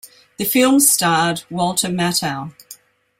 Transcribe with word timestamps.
The 0.37 0.45
film 0.45 0.79
starred 0.79 1.43
Walter 1.51 1.87
Matthau. 1.87 2.55